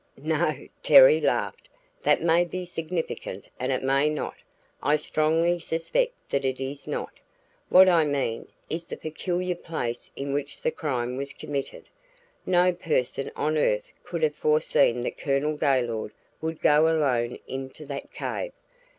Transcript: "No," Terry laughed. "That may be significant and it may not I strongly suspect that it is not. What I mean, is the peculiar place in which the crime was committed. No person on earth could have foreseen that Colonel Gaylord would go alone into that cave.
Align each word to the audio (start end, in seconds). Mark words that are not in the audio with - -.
"No," 0.17 0.67
Terry 0.81 1.21
laughed. 1.21 1.69
"That 2.01 2.23
may 2.23 2.43
be 2.43 2.65
significant 2.65 3.49
and 3.59 3.71
it 3.71 3.83
may 3.83 4.09
not 4.09 4.33
I 4.81 4.97
strongly 4.97 5.59
suspect 5.59 6.15
that 6.31 6.43
it 6.43 6.59
is 6.59 6.87
not. 6.87 7.11
What 7.69 7.87
I 7.87 8.03
mean, 8.05 8.47
is 8.67 8.87
the 8.87 8.97
peculiar 8.97 9.53
place 9.53 10.09
in 10.15 10.33
which 10.33 10.59
the 10.59 10.71
crime 10.71 11.17
was 11.17 11.33
committed. 11.33 11.85
No 12.47 12.73
person 12.73 13.29
on 13.35 13.59
earth 13.59 13.91
could 14.03 14.23
have 14.23 14.33
foreseen 14.33 15.03
that 15.03 15.19
Colonel 15.19 15.55
Gaylord 15.55 16.13
would 16.41 16.61
go 16.61 16.89
alone 16.89 17.37
into 17.47 17.85
that 17.85 18.11
cave. 18.11 18.53